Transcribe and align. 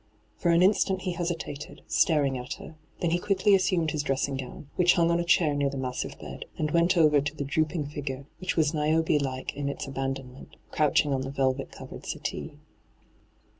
For 0.35 0.49
an 0.49 0.63
instant 0.63 1.03
he 1.03 1.11
hesitated, 1.11 1.83
staring 1.85 2.35
at 2.35 2.53
her. 2.53 2.73
Then 3.01 3.11
he 3.11 3.19
quickly 3.19 3.53
assumed 3.53 3.91
his 3.91 4.01
dress 4.01 4.27
ing 4.27 4.37
gown, 4.37 4.67
which 4.75 4.93
hung 4.93 5.11
on 5.11 5.19
a 5.19 5.23
chair 5.23 5.53
near 5.53 5.69
the 5.69 5.77
massi've 5.77 6.17
bed, 6.17 6.45
and 6.57 6.71
went 6.71 6.97
over 6.97 7.21
to 7.21 7.35
the 7.35 7.43
droop 7.43 7.75
ing 7.75 7.85
figure, 7.85 8.25
which 8.39 8.57
was 8.57 8.73
Niobe 8.73 9.21
like 9.21 9.53
in 9.53 9.69
its 9.69 9.85
abandonment, 9.85 10.55
crouching 10.71 11.13
on 11.13 11.21
the 11.21 11.29
velvet 11.29 11.71
coTered 11.71 12.07
settee. 12.07 12.55